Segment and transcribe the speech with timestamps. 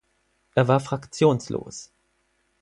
[0.55, 1.91] Er war fraktionslos.